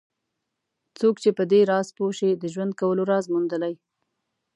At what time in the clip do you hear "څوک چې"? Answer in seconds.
0.99-1.29